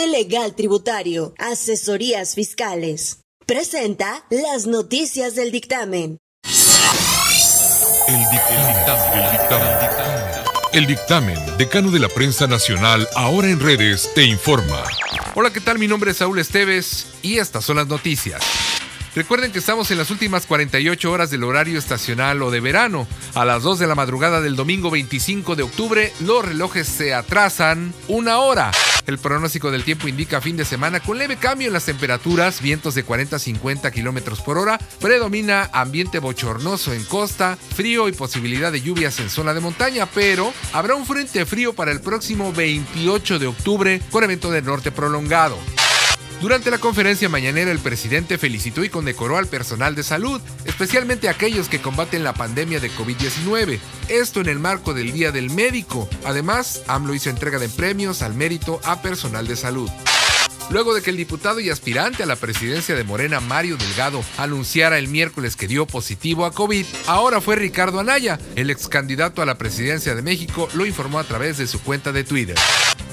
Legal 0.00 0.54
Tributario, 0.54 1.34
Asesorías 1.38 2.34
Fiscales. 2.34 3.20
Presenta 3.46 4.24
las 4.30 4.66
noticias 4.66 5.34
del 5.34 5.52
dictamen. 5.52 6.18
El 8.08 8.18
dictamen, 8.30 8.76
el 9.14 9.30
dictamen, 9.30 9.76
el 10.72 10.86
dictamen, 10.86 11.56
decano 11.58 11.90
de 11.90 12.00
la 12.00 12.08
prensa 12.08 12.46
nacional, 12.46 13.06
ahora 13.14 13.48
en 13.48 13.60
redes, 13.60 14.10
te 14.14 14.24
informa. 14.24 14.82
Hola, 15.34 15.52
¿qué 15.52 15.60
tal? 15.60 15.78
Mi 15.78 15.86
nombre 15.86 16.10
es 16.10 16.16
Saúl 16.16 16.38
Esteves 16.38 17.06
y 17.22 17.38
estas 17.38 17.64
son 17.64 17.76
las 17.76 17.86
noticias. 17.86 18.42
Recuerden 19.14 19.52
que 19.52 19.58
estamos 19.58 19.90
en 19.90 19.98
las 19.98 20.10
últimas 20.10 20.46
48 20.46 21.12
horas 21.12 21.30
del 21.30 21.44
horario 21.44 21.78
estacional 21.78 22.42
o 22.42 22.50
de 22.50 22.60
verano. 22.60 23.06
A 23.34 23.44
las 23.44 23.62
2 23.62 23.78
de 23.78 23.86
la 23.86 23.94
madrugada 23.94 24.40
del 24.40 24.56
domingo 24.56 24.90
25 24.90 25.54
de 25.54 25.62
octubre, 25.62 26.12
los 26.20 26.44
relojes 26.44 26.88
se 26.88 27.12
atrasan 27.12 27.94
una 28.08 28.38
hora. 28.38 28.72
El 29.06 29.18
pronóstico 29.18 29.70
del 29.70 29.84
tiempo 29.84 30.08
indica 30.08 30.40
fin 30.40 30.56
de 30.56 30.64
semana 30.64 31.00
con 31.00 31.18
leve 31.18 31.36
cambio 31.36 31.66
en 31.66 31.72
las 31.72 31.86
temperaturas, 31.86 32.60
vientos 32.60 32.94
de 32.94 33.04
40 33.04 33.36
a 33.36 33.38
50 33.38 33.90
kilómetros 33.90 34.40
por 34.40 34.58
hora, 34.58 34.78
predomina 35.00 35.70
ambiente 35.72 36.18
bochornoso 36.18 36.92
en 36.92 37.04
costa, 37.04 37.56
frío 37.74 38.08
y 38.08 38.12
posibilidad 38.12 38.70
de 38.70 38.80
lluvias 38.80 39.18
en 39.20 39.30
zona 39.30 39.54
de 39.54 39.60
montaña, 39.60 40.06
pero 40.06 40.52
habrá 40.72 40.94
un 40.94 41.06
frente 41.06 41.44
frío 41.46 41.72
para 41.72 41.92
el 41.92 42.00
próximo 42.00 42.52
28 42.52 43.38
de 43.38 43.46
octubre 43.46 44.00
con 44.10 44.24
evento 44.24 44.50
de 44.50 44.62
norte 44.62 44.92
prolongado. 44.92 45.58
Durante 46.42 46.72
la 46.72 46.78
conferencia 46.78 47.28
mañanera, 47.28 47.70
el 47.70 47.78
presidente 47.78 48.36
felicitó 48.36 48.82
y 48.82 48.88
condecoró 48.88 49.38
al 49.38 49.46
personal 49.46 49.94
de 49.94 50.02
salud, 50.02 50.40
especialmente 50.64 51.28
aquellos 51.28 51.68
que 51.68 51.80
combaten 51.80 52.24
la 52.24 52.34
pandemia 52.34 52.80
de 52.80 52.90
COVID-19. 52.90 53.78
Esto 54.08 54.40
en 54.40 54.48
el 54.48 54.58
marco 54.58 54.92
del 54.92 55.12
Día 55.12 55.30
del 55.30 55.50
Médico. 55.50 56.08
Además, 56.24 56.82
AMLO 56.88 57.14
hizo 57.14 57.30
entrega 57.30 57.60
de 57.60 57.68
premios 57.68 58.22
al 58.22 58.34
mérito 58.34 58.80
a 58.82 59.00
personal 59.02 59.46
de 59.46 59.54
salud. 59.54 59.88
Luego 60.70 60.94
de 60.94 61.02
que 61.02 61.10
el 61.10 61.16
diputado 61.16 61.60
y 61.60 61.70
aspirante 61.70 62.24
a 62.24 62.26
la 62.26 62.34
presidencia 62.34 62.96
de 62.96 63.04
Morena, 63.04 63.38
Mario 63.38 63.76
Delgado, 63.76 64.24
anunciara 64.36 64.98
el 64.98 65.06
miércoles 65.06 65.54
que 65.54 65.68
dio 65.68 65.86
positivo 65.86 66.44
a 66.44 66.52
COVID, 66.52 66.84
ahora 67.06 67.40
fue 67.40 67.54
Ricardo 67.54 68.00
Anaya, 68.00 68.40
el 68.56 68.70
ex 68.70 68.88
candidato 68.88 69.42
a 69.42 69.46
la 69.46 69.58
presidencia 69.58 70.16
de 70.16 70.22
México, 70.22 70.68
lo 70.74 70.86
informó 70.86 71.20
a 71.20 71.24
través 71.24 71.58
de 71.58 71.68
su 71.68 71.80
cuenta 71.80 72.10
de 72.10 72.24
Twitter. 72.24 72.56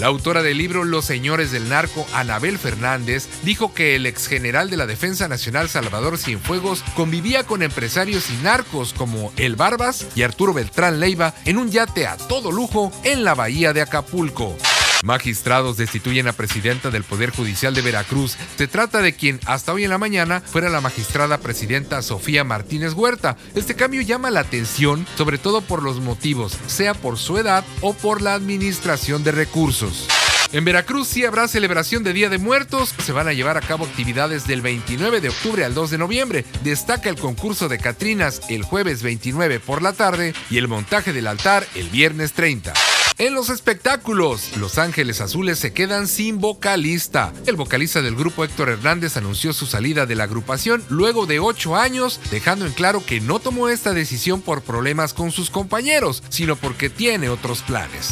La 0.00 0.06
autora 0.06 0.42
del 0.42 0.56
libro 0.56 0.84
Los 0.84 1.04
Señores 1.04 1.52
del 1.52 1.68
Narco, 1.68 2.06
Anabel 2.14 2.56
Fernández, 2.56 3.28
dijo 3.42 3.74
que 3.74 3.96
el 3.96 4.06
ex 4.06 4.28
general 4.28 4.70
de 4.70 4.78
la 4.78 4.86
Defensa 4.86 5.28
Nacional 5.28 5.68
Salvador 5.68 6.16
Cienfuegos 6.16 6.82
convivía 6.96 7.44
con 7.44 7.62
empresarios 7.62 8.30
y 8.30 8.42
narcos 8.42 8.94
como 8.94 9.30
El 9.36 9.56
Barbas 9.56 10.06
y 10.16 10.22
Arturo 10.22 10.54
Beltrán 10.54 11.00
Leiva 11.00 11.34
en 11.44 11.58
un 11.58 11.70
yate 11.70 12.06
a 12.06 12.16
todo 12.16 12.50
lujo 12.50 12.90
en 13.04 13.24
la 13.24 13.34
bahía 13.34 13.74
de 13.74 13.82
Acapulco. 13.82 14.56
Magistrados 15.02 15.76
destituyen 15.76 16.28
a 16.28 16.32
presidenta 16.32 16.90
del 16.90 17.04
Poder 17.04 17.30
Judicial 17.30 17.74
de 17.74 17.82
Veracruz. 17.82 18.36
Se 18.56 18.68
trata 18.68 19.00
de 19.00 19.14
quien 19.14 19.40
hasta 19.46 19.72
hoy 19.72 19.84
en 19.84 19.90
la 19.90 19.98
mañana 19.98 20.40
fuera 20.40 20.68
la 20.68 20.80
magistrada 20.80 21.38
presidenta 21.38 22.02
Sofía 22.02 22.44
Martínez 22.44 22.92
Huerta. 22.92 23.36
Este 23.54 23.74
cambio 23.74 24.02
llama 24.02 24.30
la 24.30 24.40
atención, 24.40 25.06
sobre 25.16 25.38
todo 25.38 25.62
por 25.62 25.82
los 25.82 26.00
motivos, 26.00 26.56
sea 26.66 26.94
por 26.94 27.18
su 27.18 27.38
edad 27.38 27.64
o 27.80 27.94
por 27.94 28.20
la 28.20 28.34
administración 28.34 29.24
de 29.24 29.32
recursos. 29.32 30.06
En 30.52 30.64
Veracruz 30.64 31.06
sí 31.06 31.24
habrá 31.24 31.46
celebración 31.46 32.02
de 32.02 32.12
Día 32.12 32.28
de 32.28 32.38
Muertos. 32.38 32.92
Se 33.04 33.12
van 33.12 33.28
a 33.28 33.32
llevar 33.32 33.56
a 33.56 33.60
cabo 33.60 33.84
actividades 33.84 34.48
del 34.48 34.62
29 34.62 35.20
de 35.20 35.28
octubre 35.28 35.64
al 35.64 35.74
2 35.74 35.90
de 35.92 35.98
noviembre. 35.98 36.44
Destaca 36.64 37.08
el 37.08 37.16
concurso 37.16 37.68
de 37.68 37.78
Catrinas 37.78 38.42
el 38.48 38.64
jueves 38.64 39.02
29 39.02 39.60
por 39.60 39.80
la 39.80 39.92
tarde 39.92 40.34
y 40.50 40.58
el 40.58 40.66
montaje 40.66 41.12
del 41.12 41.28
altar 41.28 41.64
el 41.76 41.88
viernes 41.88 42.32
30. 42.32 42.74
En 43.20 43.34
los 43.34 43.50
espectáculos, 43.50 44.56
Los 44.56 44.78
Ángeles 44.78 45.20
Azules 45.20 45.58
se 45.58 45.74
quedan 45.74 46.08
sin 46.08 46.40
vocalista. 46.40 47.34
El 47.44 47.54
vocalista 47.54 48.00
del 48.00 48.16
grupo 48.16 48.44
Héctor 48.44 48.70
Hernández 48.70 49.18
anunció 49.18 49.52
su 49.52 49.66
salida 49.66 50.06
de 50.06 50.14
la 50.14 50.24
agrupación 50.24 50.82
luego 50.88 51.26
de 51.26 51.38
ocho 51.38 51.76
años, 51.76 52.18
dejando 52.30 52.64
en 52.64 52.72
claro 52.72 53.04
que 53.04 53.20
no 53.20 53.38
tomó 53.38 53.68
esta 53.68 53.92
decisión 53.92 54.40
por 54.40 54.62
problemas 54.62 55.12
con 55.12 55.32
sus 55.32 55.50
compañeros, 55.50 56.22
sino 56.30 56.56
porque 56.56 56.88
tiene 56.88 57.28
otros 57.28 57.60
planes. 57.60 58.10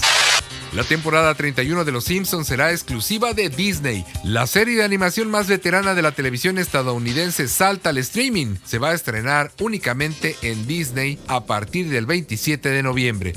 La 0.75 0.85
temporada 0.85 1.35
31 1.35 1.87
de 1.87 1.93
Los 1.93 2.05
Simpsons 2.05 2.47
será 2.47 2.73
exclusiva 2.73 3.33
de 3.33 3.49
Disney. 3.49 4.05
La 4.25 4.47
serie 4.47 4.77
de 4.77 4.85
animación 4.85 5.31
más 5.31 5.47
veterana 5.47 5.95
de 5.95 6.03
la 6.03 6.13
televisión 6.13 6.59
estadounidense 6.59 7.49
salta 7.49 7.89
al 7.89 7.97
streaming. 7.97 8.57
Se 8.67 8.77
va 8.77 8.91
a 8.91 8.95
estrenar 8.95 9.53
únicamente 9.59 10.37
en 10.43 10.67
Disney 10.67 11.19
a 11.29 11.47
partir 11.47 11.89
del 11.89 12.05
27 12.05 12.69
de 12.69 12.83
noviembre. 12.83 13.33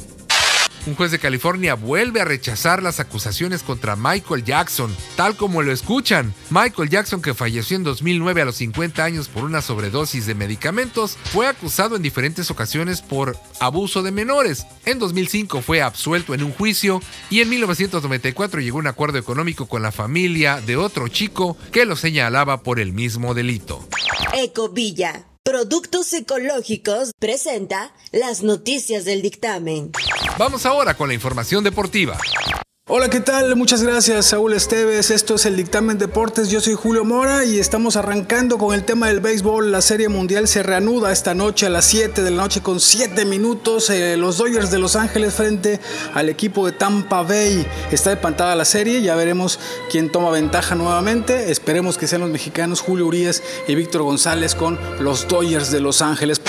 Un 0.87 0.95
juez 0.95 1.11
de 1.11 1.19
California 1.19 1.75
vuelve 1.75 2.21
a 2.21 2.25
rechazar 2.25 2.81
las 2.81 2.99
acusaciones 2.99 3.61
contra 3.61 3.95
Michael 3.95 4.43
Jackson, 4.43 4.95
tal 5.15 5.35
como 5.35 5.61
lo 5.61 5.71
escuchan. 5.71 6.33
Michael 6.49 6.89
Jackson, 6.89 7.21
que 7.21 7.35
falleció 7.35 7.77
en 7.77 7.83
2009 7.83 8.41
a 8.41 8.45
los 8.45 8.55
50 8.55 9.03
años 9.03 9.27
por 9.27 9.43
una 9.43 9.61
sobredosis 9.61 10.25
de 10.25 10.33
medicamentos, 10.33 11.17
fue 11.25 11.47
acusado 11.47 11.95
en 11.95 12.01
diferentes 12.01 12.49
ocasiones 12.49 13.03
por 13.03 13.37
abuso 13.59 14.01
de 14.01 14.11
menores. 14.11 14.65
En 14.85 14.97
2005 14.97 15.61
fue 15.61 15.83
absuelto 15.83 16.33
en 16.33 16.43
un 16.43 16.51
juicio 16.51 16.99
y 17.29 17.41
en 17.41 17.49
1994 17.49 18.61
llegó 18.61 18.79
a 18.79 18.81
un 18.81 18.87
acuerdo 18.87 19.19
económico 19.19 19.67
con 19.67 19.83
la 19.83 19.91
familia 19.91 20.61
de 20.61 20.77
otro 20.77 21.07
chico 21.09 21.57
que 21.71 21.85
lo 21.85 21.95
señalaba 21.95 22.63
por 22.63 22.79
el 22.79 22.91
mismo 22.91 23.35
delito. 23.35 23.87
Ecovilla, 24.33 25.27
Productos 25.43 26.13
Ecológicos, 26.13 27.13
presenta 27.17 27.95
las 28.11 28.43
noticias 28.43 29.05
del 29.05 29.23
dictamen. 29.23 29.91
Vamos 30.37 30.67
ahora 30.67 30.95
con 30.95 31.07
la 31.07 31.15
información 31.15 31.63
deportiva. 31.63 32.15
Hola, 32.93 33.09
¿qué 33.09 33.21
tal? 33.21 33.55
Muchas 33.55 33.83
gracias, 33.83 34.25
Saúl 34.25 34.51
Esteves. 34.51 35.11
Esto 35.11 35.35
es 35.35 35.45
el 35.45 35.55
Dictamen 35.55 35.97
Deportes. 35.97 36.49
Yo 36.49 36.59
soy 36.59 36.73
Julio 36.73 37.05
Mora 37.05 37.45
y 37.45 37.57
estamos 37.57 37.95
arrancando 37.95 38.57
con 38.57 38.75
el 38.75 38.83
tema 38.83 39.07
del 39.07 39.21
béisbol. 39.21 39.71
La 39.71 39.81
Serie 39.81 40.09
Mundial 40.09 40.49
se 40.49 40.61
reanuda 40.61 41.13
esta 41.13 41.33
noche 41.33 41.67
a 41.67 41.69
las 41.69 41.85
7 41.85 42.21
de 42.21 42.31
la 42.31 42.41
noche 42.41 42.59
con 42.59 42.81
7 42.81 43.23
minutos. 43.23 43.89
Eh, 43.89 44.17
los 44.17 44.39
Dodgers 44.39 44.71
de 44.71 44.79
Los 44.79 44.97
Ángeles 44.97 45.33
frente 45.33 45.79
al 46.13 46.27
equipo 46.27 46.65
de 46.65 46.73
Tampa 46.73 47.21
Bay. 47.21 47.65
Está 47.93 48.11
espantada 48.11 48.57
la 48.57 48.65
serie, 48.65 49.01
ya 49.01 49.15
veremos 49.15 49.57
quién 49.89 50.11
toma 50.11 50.29
ventaja 50.29 50.75
nuevamente. 50.75 51.49
Esperemos 51.49 51.97
que 51.97 52.07
sean 52.07 52.19
los 52.19 52.29
mexicanos 52.29 52.81
Julio 52.81 53.07
Urias 53.07 53.41
y 53.69 53.75
Víctor 53.75 54.01
González 54.01 54.53
con 54.53 54.77
los 54.99 55.29
Dodgers 55.29 55.71
de 55.71 55.79
Los 55.79 56.01
Ángeles. 56.01 56.41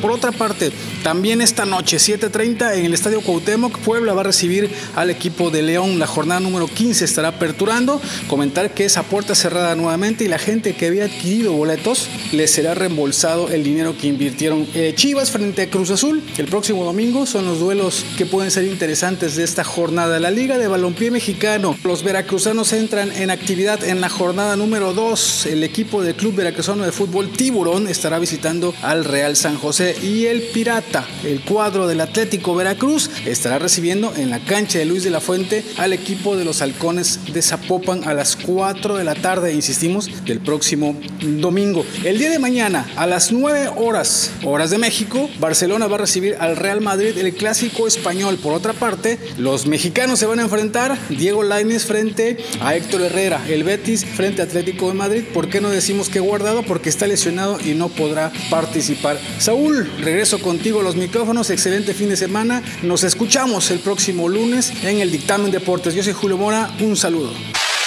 Por 0.00 0.10
otra 0.10 0.32
parte, 0.32 0.72
también 1.02 1.40
esta 1.40 1.64
noche, 1.64 1.98
7.30, 1.98 2.74
en 2.76 2.86
el 2.86 2.94
Estadio 2.94 3.20
Cuauhtémoc, 3.20 3.78
Puebla 3.78 4.14
va 4.14 4.22
a 4.22 4.24
recibir 4.24 4.70
al 4.96 5.10
equipo 5.10 5.50
de 5.50 5.62
León. 5.62 5.98
La 5.98 6.06
jornada 6.06 6.40
número 6.40 6.66
15 6.66 7.04
estará 7.04 7.28
aperturando. 7.28 8.00
Comentar 8.28 8.72
que 8.74 8.84
esa 8.84 9.02
puerta 9.02 9.34
cerrada 9.34 9.74
nuevamente 9.74 10.24
y 10.24 10.28
la 10.28 10.38
gente 10.38 10.74
que 10.74 10.86
había 10.86 11.04
adquirido 11.04 11.52
boletos 11.52 12.08
les 12.32 12.50
será 12.50 12.74
reembolsado 12.74 13.48
el 13.48 13.62
dinero 13.62 13.96
que 13.96 14.06
invirtieron. 14.06 14.66
Eh, 14.74 14.92
Chivas 14.96 15.30
frente 15.30 15.62
a 15.62 15.70
Cruz 15.70 15.90
Azul 15.90 16.22
el 16.38 16.46
próximo 16.46 16.84
domingo 16.84 17.26
son 17.26 17.44
los 17.44 17.60
duelos 17.60 18.04
que 18.16 18.26
pueden 18.26 18.50
ser 18.50 18.64
interesantes 18.64 19.36
de 19.36 19.44
esta 19.44 19.64
jornada. 19.64 20.18
La 20.20 20.30
Liga 20.30 20.58
de 20.58 20.68
Balompié 20.68 21.10
Mexicano, 21.10 21.76
los 21.84 22.02
veracruzanos 22.02 22.72
entran 22.72 23.12
en 23.12 23.30
actividad 23.30 23.84
en 23.84 24.00
la 24.00 24.08
jornada 24.08 24.56
número 24.56 24.94
2. 24.94 25.46
El 25.46 25.64
equipo 25.64 26.02
del 26.02 26.14
Club 26.14 26.36
Veracruzano 26.36 26.84
de 26.84 26.92
Fútbol 26.92 27.30
Tiburón 27.30 27.88
estará 27.88 28.18
visitando 28.18 28.74
al 28.82 29.04
Real 29.04 29.36
San 29.36 29.56
José 29.56 29.89
y 30.02 30.26
el 30.26 30.42
Pirata. 30.42 31.06
El 31.24 31.40
cuadro 31.40 31.86
del 31.86 32.00
Atlético 32.00 32.54
Veracruz 32.54 33.10
estará 33.26 33.58
recibiendo 33.58 34.12
en 34.16 34.30
la 34.30 34.40
cancha 34.40 34.78
de 34.78 34.84
Luis 34.84 35.04
de 35.04 35.10
la 35.10 35.20
Fuente 35.20 35.64
al 35.76 35.92
equipo 35.92 36.36
de 36.36 36.44
los 36.44 36.62
Halcones 36.62 37.32
de 37.32 37.42
Zapopan 37.42 38.06
a 38.08 38.14
las 38.14 38.36
4 38.36 38.96
de 38.96 39.04
la 39.04 39.14
tarde, 39.14 39.52
insistimos, 39.52 40.24
del 40.24 40.40
próximo 40.40 40.98
domingo. 41.20 41.84
El 42.04 42.18
día 42.18 42.30
de 42.30 42.38
mañana 42.38 42.86
a 42.96 43.06
las 43.06 43.32
9 43.32 43.70
horas, 43.76 44.30
horas 44.44 44.70
de 44.70 44.78
México, 44.78 45.28
Barcelona 45.38 45.86
va 45.86 45.96
a 45.96 46.00
recibir 46.00 46.36
al 46.40 46.56
Real 46.56 46.80
Madrid 46.80 47.16
el 47.16 47.34
clásico 47.34 47.86
español. 47.86 48.38
Por 48.42 48.52
otra 48.52 48.72
parte, 48.72 49.18
los 49.38 49.66
mexicanos 49.66 50.18
se 50.18 50.26
van 50.26 50.38
a 50.38 50.42
enfrentar 50.42 50.98
Diego 51.08 51.42
Lainez 51.42 51.84
frente 51.84 52.38
a 52.60 52.74
Héctor 52.74 53.02
Herrera, 53.02 53.42
el 53.48 53.64
Betis 53.64 54.04
frente 54.04 54.42
a 54.42 54.44
Atlético 54.44 54.88
de 54.88 54.94
Madrid. 54.94 55.24
¿Por 55.32 55.48
qué 55.48 55.60
no 55.60 55.70
decimos 55.70 56.08
que 56.08 56.20
guardado? 56.20 56.62
Porque 56.62 56.88
está 56.88 57.06
lesionado 57.06 57.58
y 57.64 57.74
no 57.74 57.88
podrá 57.88 58.32
participar. 58.50 59.18
Saúl 59.38 59.79
regreso 59.84 60.40
contigo 60.40 60.80
a 60.80 60.82
los 60.82 60.96
micrófonos. 60.96 61.50
Excelente 61.50 61.94
fin 61.94 62.08
de 62.08 62.16
semana. 62.16 62.62
Nos 62.82 63.04
escuchamos 63.04 63.70
el 63.70 63.80
próximo 63.80 64.28
lunes 64.28 64.72
en 64.82 65.00
el 65.00 65.10
Dictamen 65.10 65.50
Deportes. 65.50 65.94
Yo 65.94 66.02
soy 66.02 66.12
Julio 66.12 66.36
Mora. 66.36 66.70
Un 66.80 66.96
saludo. 66.96 67.32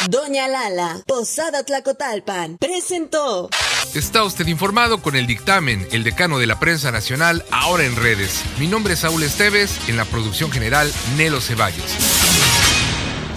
Doña 0.10 0.48
Lala, 0.50 1.02
Posada 1.08 1.64
Tlacotalpan, 1.64 2.58
presentó. 2.58 3.50
Está 3.94 4.24
usted 4.24 4.48
informado 4.48 5.02
con 5.02 5.16
el 5.16 5.28
dictamen, 5.28 5.88
el 5.92 6.04
decano 6.04 6.40
de 6.40 6.48
la 6.48 6.60
prensa 6.60 6.92
nacional, 6.92 7.46
ahora 7.52 7.86
en 7.86 7.96
redes. 7.96 8.44
Mi 8.60 8.68
nombre 8.68 8.96
es 8.96 9.00
Saúl 9.00 9.24
Esteves, 9.24 9.80
en 9.88 9.96
la 9.96 10.06
producción 10.06 10.52
general, 10.52 10.92
Nelo 11.16 11.40
Ceballos. 11.40 11.96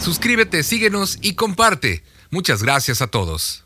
Suscríbete, 0.03 0.63
síguenos 0.63 1.19
y 1.21 1.35
comparte. 1.35 2.03
Muchas 2.31 2.63
gracias 2.63 3.01
a 3.01 3.07
todos. 3.07 3.66